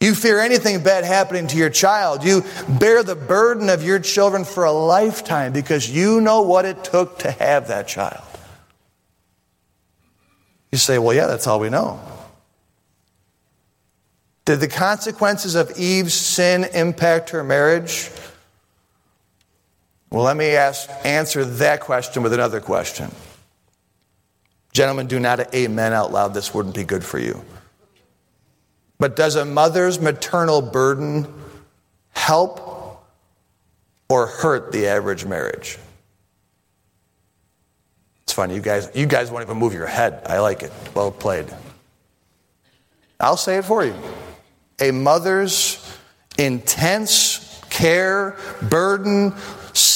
[0.00, 2.24] You fear anything bad happening to your child.
[2.24, 6.84] You bear the burden of your children for a lifetime because you know what it
[6.84, 8.22] took to have that child.
[10.72, 12.00] You say, well, yeah, that's all we know.
[14.44, 18.10] Did the consequences of Eve's sin impact her marriage?
[20.10, 23.10] Well, let me ask, answer that question with another question.
[24.72, 26.34] Gentlemen, do not amen out loud.
[26.34, 27.44] This wouldn't be good for you.
[28.98, 31.26] But does a mother's maternal burden
[32.10, 33.04] help
[34.08, 35.78] or hurt the average marriage?
[38.22, 40.22] It's funny, you guys, you guys won't even move your head.
[40.26, 40.72] I like it.
[40.94, 41.46] Well played.
[43.20, 43.94] I'll say it for you.
[44.80, 45.80] A mother's
[46.36, 49.34] intense care, burden,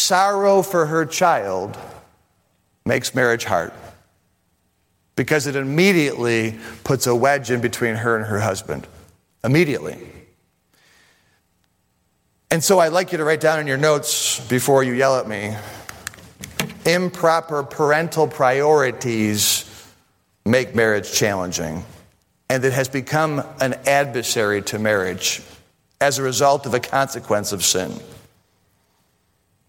[0.08, 1.76] sorrow for her child
[2.86, 3.70] makes marriage hard
[5.16, 8.86] because it immediately puts a wedge in between her and her husband.
[9.44, 9.98] Immediately.
[12.50, 15.28] And so I'd like you to write down in your notes before you yell at
[15.28, 15.54] me
[16.86, 19.66] improper parental priorities
[20.46, 21.84] make marriage challenging.
[22.48, 25.42] And it has become an adversary to marriage
[26.00, 27.92] as a result of a consequence of sin.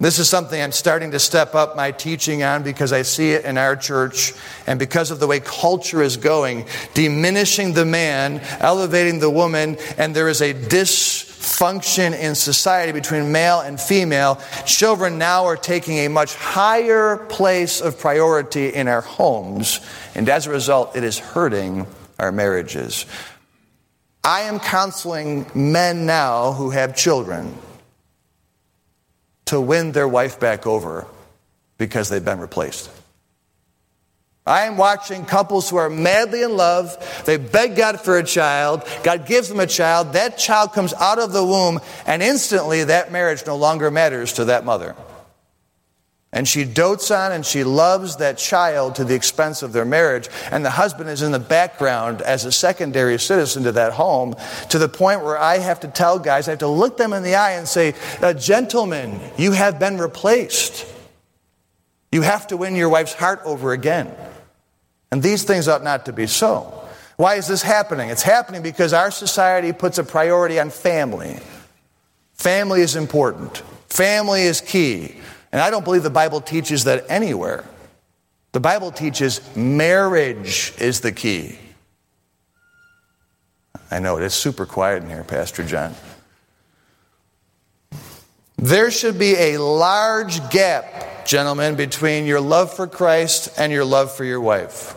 [0.01, 3.43] This is something I'm starting to step up my teaching on because I see it
[3.43, 4.31] in our church
[4.65, 10.15] and because of the way culture is going, diminishing the man, elevating the woman, and
[10.15, 14.39] there is a dysfunction in society between male and female.
[14.65, 19.81] Children now are taking a much higher place of priority in our homes,
[20.15, 21.85] and as a result, it is hurting
[22.17, 23.05] our marriages.
[24.23, 27.53] I am counseling men now who have children
[29.49, 31.05] to win their wife back over
[31.77, 32.89] because they've been replaced.
[34.45, 36.97] I am watching couples who are madly in love.
[37.25, 38.83] They beg God for a child.
[39.03, 40.13] God gives them a child.
[40.13, 44.45] That child comes out of the womb, and instantly that marriage no longer matters to
[44.45, 44.95] that mother.
[46.31, 50.29] And she dotes on and she loves that child to the expense of their marriage.
[50.51, 54.35] And the husband is in the background as a secondary citizen to that home
[54.69, 57.23] to the point where I have to tell guys, I have to look them in
[57.23, 60.85] the eye and say, uh, Gentlemen, you have been replaced.
[62.11, 64.13] You have to win your wife's heart over again.
[65.11, 66.75] And these things ought not to be so.
[67.17, 68.09] Why is this happening?
[68.09, 71.39] It's happening because our society puts a priority on family.
[72.33, 73.57] Family is important,
[73.89, 75.15] family is key.
[75.51, 77.65] And I don't believe the Bible teaches that anywhere.
[78.51, 81.57] The Bible teaches marriage is the key.
[83.91, 85.95] I know it is super quiet in here, Pastor John.
[88.57, 94.11] There should be a large gap, gentlemen, between your love for Christ and your love
[94.11, 94.95] for your wife.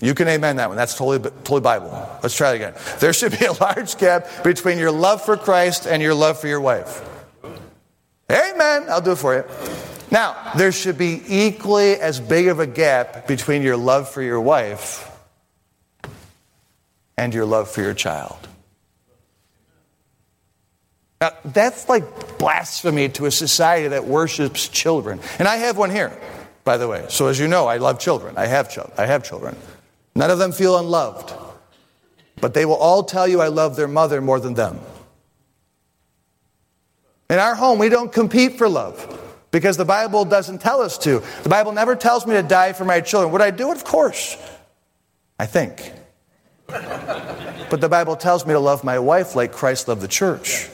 [0.00, 0.76] You can amen that one.
[0.76, 1.90] That's totally, totally Bible.
[2.22, 2.74] Let's try it again.
[3.00, 6.46] There should be a large gap between your love for Christ and your love for
[6.46, 7.17] your wife.
[8.30, 8.86] Amen.
[8.88, 9.44] I'll do it for you.
[10.10, 14.40] Now, there should be equally as big of a gap between your love for your
[14.40, 15.10] wife
[17.16, 18.48] and your love for your child.
[21.20, 25.20] Now, that's like blasphemy to a society that worships children.
[25.38, 26.16] And I have one here,
[26.64, 27.06] by the way.
[27.08, 28.34] So, as you know, I love children.
[28.38, 29.56] I have, ch- I have children.
[30.14, 31.32] None of them feel unloved,
[32.40, 34.78] but they will all tell you I love their mother more than them.
[37.30, 39.18] In our home, we don't compete for love
[39.50, 41.22] because the Bible doesn't tell us to.
[41.42, 43.32] The Bible never tells me to die for my children.
[43.32, 43.76] Would I do it?
[43.76, 44.36] Of course.
[45.38, 45.92] I think.
[46.66, 50.68] but the Bible tells me to love my wife like Christ loved the church.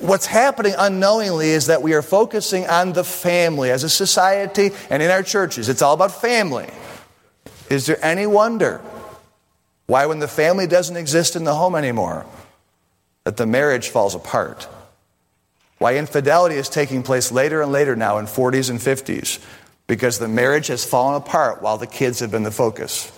[0.00, 5.02] What's happening unknowingly is that we are focusing on the family as a society and
[5.02, 5.70] in our churches.
[5.70, 6.68] It's all about family.
[7.70, 8.82] Is there any wonder
[9.86, 12.26] why, when the family doesn't exist in the home anymore,
[13.26, 14.68] that the marriage falls apart.
[15.78, 19.44] Why infidelity is taking place later and later now in 40s and 50s
[19.88, 23.10] because the marriage has fallen apart while the kids have been the focus.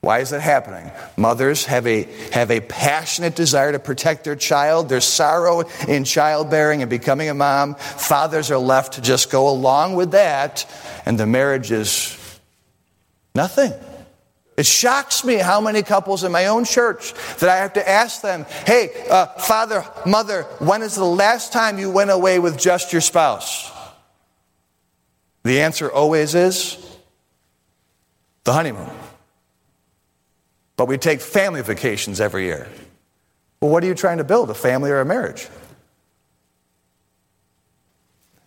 [0.00, 0.90] Why is that happening?
[1.18, 4.88] Mothers have a, have a passionate desire to protect their child.
[4.88, 7.74] There's sorrow in childbearing and becoming a mom.
[7.74, 10.64] Fathers are left to just go along with that,
[11.04, 12.16] and the marriage is
[13.34, 13.74] nothing.
[14.60, 18.20] It shocks me how many couples in my own church that I have to ask
[18.20, 22.92] them, hey, uh, father, mother, when is the last time you went away with just
[22.92, 23.72] your spouse?
[25.44, 26.76] The answer always is
[28.44, 28.90] the honeymoon.
[30.76, 32.68] But we take family vacations every year.
[33.62, 35.48] Well, what are you trying to build, a family or a marriage?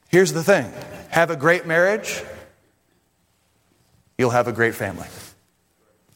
[0.09, 0.72] Here's the thing
[1.09, 2.24] have a great marriage,
[4.20, 5.07] you'll have a great family.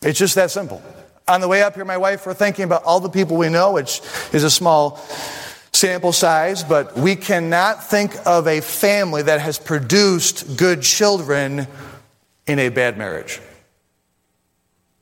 [0.02, 0.82] It's just that simple.
[1.28, 3.74] On the way up here, my wife, we're thinking about all the people we know,
[3.74, 5.00] which is a small
[5.74, 11.68] sample size, but we cannot think of a family that has produced good children
[12.48, 13.40] in a bad marriage.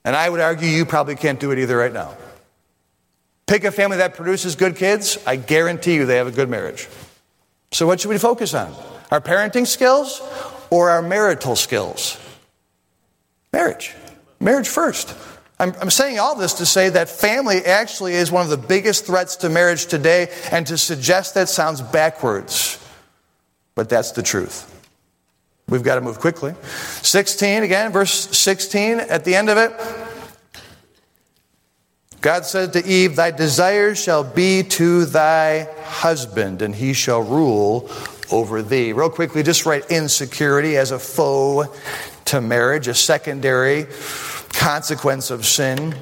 [0.03, 2.15] And I would argue you probably can't do it either right now.
[3.47, 6.87] Pick a family that produces good kids, I guarantee you they have a good marriage.
[7.71, 8.73] So, what should we focus on?
[9.11, 10.21] Our parenting skills
[10.69, 12.19] or our marital skills?
[13.53, 13.93] Marriage.
[14.39, 15.15] Marriage first.
[15.59, 19.05] I'm, I'm, saying all this to say that family actually is one of the biggest
[19.05, 22.77] threats to marriage today, and to suggest that sounds backwards.
[23.73, 24.71] But that's the truth.
[25.67, 26.53] We've got to move quickly.
[27.01, 29.73] 16, again, verse 16 at the end of it.
[32.21, 37.89] God said to Eve, Thy desire shall be to thy husband, and he shall rule
[38.31, 38.93] over thee.
[38.93, 41.73] Real quickly, just write insecurity as a foe
[42.25, 43.87] to marriage, a secondary
[44.49, 45.95] consequence of sin.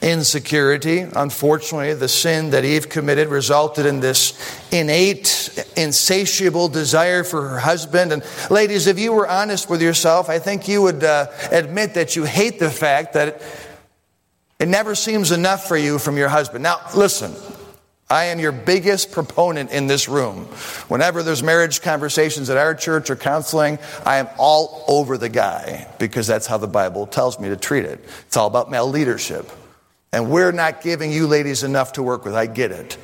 [0.00, 1.00] Insecurity.
[1.00, 4.34] Unfortunately, the sin that Eve committed resulted in this
[4.72, 8.12] innate, insatiable desire for her husband.
[8.12, 12.16] And ladies, if you were honest with yourself, I think you would uh, admit that
[12.16, 13.42] you hate the fact that it,
[14.58, 16.64] it never seems enough for you from your husband.
[16.64, 17.32] Now, listen,
[18.12, 20.44] I am your biggest proponent in this room.
[20.88, 25.88] Whenever there's marriage conversations at our church or counseling, I am all over the guy
[25.98, 28.04] because that's how the Bible tells me to treat it.
[28.26, 29.50] It's all about male leadership.
[30.12, 32.34] And we're not giving you ladies enough to work with.
[32.34, 32.98] I get it.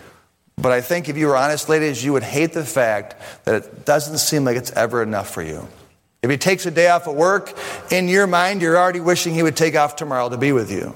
[0.59, 3.87] But I think if you were honest, ladies, you would hate the fact that it
[3.87, 5.67] doesn't seem like it's ever enough for you.
[6.23, 7.57] If he takes a day off of work,
[7.91, 10.95] in your mind, you're already wishing he would take off tomorrow to be with you.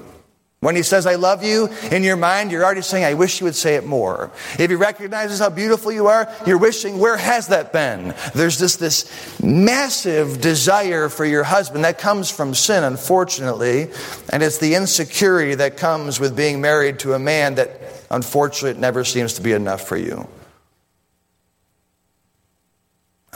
[0.63, 3.45] When he says, I love you, in your mind, you're already saying, I wish you
[3.45, 4.31] would say it more.
[4.57, 8.15] If he recognizes how beautiful you are, you're wishing, where has that been?
[8.33, 9.11] There's just this
[9.43, 13.91] massive desire for your husband that comes from sin, unfortunately,
[14.29, 19.03] and it's the insecurity that comes with being married to a man that, unfortunately, never
[19.03, 20.29] seems to be enough for you.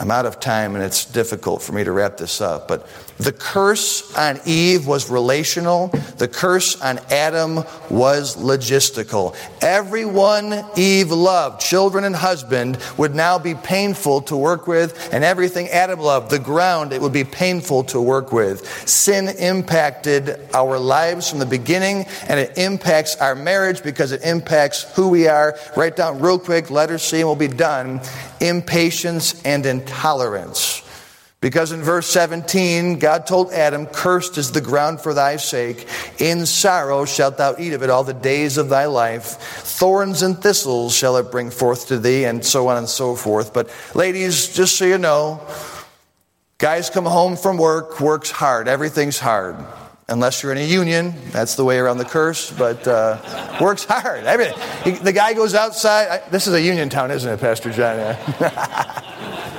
[0.00, 2.86] I'm out of time and it's difficult for me to wrap this up, but
[3.18, 5.88] the curse on Eve was relational.
[6.18, 9.34] The curse on Adam was logistical.
[9.60, 15.68] Everyone Eve loved, children and husband, would now be painful to work with, and everything
[15.68, 18.88] Adam loved, the ground, it would be painful to work with.
[18.88, 24.84] Sin impacted our lives from the beginning, and it impacts our marriage because it impacts
[24.94, 25.58] who we are.
[25.76, 28.00] Write down real quick, letter C, and we'll be done.
[28.40, 30.82] Impatience and intolerance.
[31.40, 35.86] Because in verse 17, God told Adam, Cursed is the ground for thy sake.
[36.18, 39.24] In sorrow shalt thou eat of it all the days of thy life.
[39.24, 43.54] Thorns and thistles shall it bring forth to thee, and so on and so forth.
[43.54, 45.40] But, ladies, just so you know,
[46.58, 48.66] guys come home from work, work's hard.
[48.66, 49.64] Everything's hard.
[50.08, 54.24] Unless you're in a union, that's the way around the curse, but uh, works hard.
[54.24, 55.04] Everything.
[55.04, 56.08] the guy goes outside.
[56.08, 58.16] I, this is a union town, isn't it, Pastor John?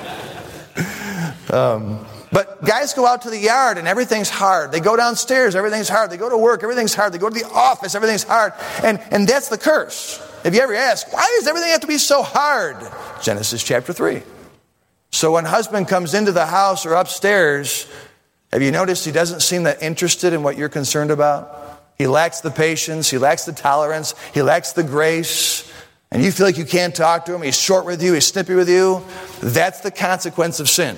[1.52, 4.72] Um, but guys go out to the yard and everything's hard.
[4.72, 6.12] They go downstairs, everything's hard.
[6.12, 7.14] They go to work, everything's hard.
[7.14, 8.54] They go to the office, everything's hard.
[8.84, 10.26] And, and that's the curse.
[10.43, 12.78] If you ever ask, why does everything have to be so hard?
[13.22, 14.22] Genesis chapter 3.
[15.12, 17.88] So when husband comes into the house or upstairs,
[18.52, 21.84] have you noticed he doesn't seem that interested in what you're concerned about?
[21.97, 25.70] He lacks the patience, he lacks the tolerance, he lacks the grace,
[26.12, 28.56] and you feel like you can't talk to him, he's short with you, he's snippy
[28.56, 29.04] with you.
[29.41, 30.95] That's the consequence of sin.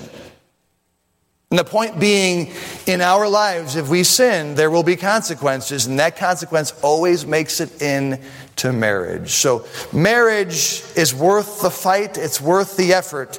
[1.52, 2.50] And the point being,
[2.86, 7.60] in our lives, if we sin, there will be consequences, and that consequence always makes
[7.60, 9.32] it into marriage.
[9.32, 13.38] So, marriage is worth the fight, it's worth the effort,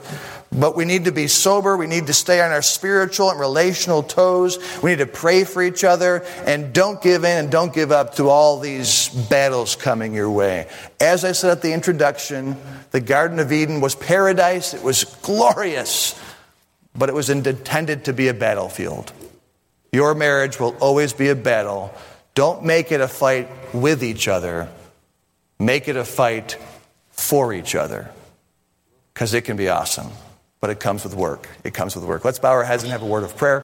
[0.52, 1.76] but we need to be sober.
[1.76, 4.60] We need to stay on our spiritual and relational toes.
[4.84, 8.14] We need to pray for each other, and don't give in and don't give up
[8.18, 10.68] to all these battles coming your way.
[11.00, 12.58] As I said at the introduction,
[12.92, 16.14] the Garden of Eden was paradise, it was glorious
[16.96, 19.12] but it was intended to be a battlefield.
[19.92, 21.94] Your marriage will always be a battle.
[22.36, 24.70] Don't make it a fight with each other,
[25.60, 26.58] make it a fight
[27.12, 28.10] for each other
[29.14, 30.10] because it can be awesome.
[30.60, 31.50] But it comes with work.
[31.64, 32.24] It comes with work.
[32.24, 33.62] Let's bow our heads and have a word of prayer.